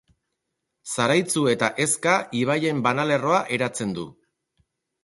Zaraitzu 0.95 1.43
eta 1.51 1.69
Ezka 1.87 2.17
ibaien 2.41 2.83
banalerroa 2.89 3.47
eratzen 3.59 3.95
du. 4.01 4.09